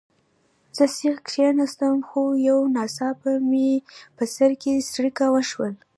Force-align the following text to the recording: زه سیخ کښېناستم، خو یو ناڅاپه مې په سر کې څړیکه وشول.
زه 0.75 0.85
سیخ 0.97 1.15
کښېناستم، 1.27 1.97
خو 2.07 2.21
یو 2.49 2.59
ناڅاپه 2.75 3.31
مې 3.49 3.69
په 4.15 4.23
سر 4.35 4.51
کې 4.61 4.73
څړیکه 4.93 5.25
وشول. 5.35 5.73